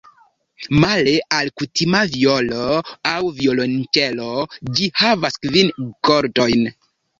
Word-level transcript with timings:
Male 0.83 1.11
al 1.39 1.51
kutima 1.63 1.99
vjolo 2.15 2.63
aŭ 3.11 3.21
violonĉelo 3.41 4.33
ĝi 4.81 4.91
havas 5.05 5.41
kvin 5.47 5.73
kordojn. 6.11 6.69